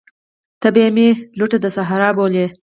[0.61, 1.07] ته به مي
[1.37, 2.45] لوټه د صحرا بولې